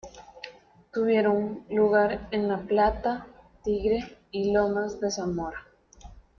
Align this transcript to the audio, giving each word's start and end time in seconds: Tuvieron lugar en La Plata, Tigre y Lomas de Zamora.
Tuvieron 0.91 1.63
lugar 1.69 2.27
en 2.31 2.47
La 2.47 2.57
Plata, 2.61 3.27
Tigre 3.63 4.17
y 4.31 4.51
Lomas 4.51 4.99
de 4.99 5.11
Zamora. 5.11 5.67